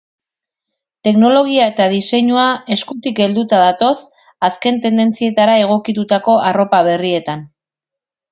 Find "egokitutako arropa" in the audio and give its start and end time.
5.67-6.83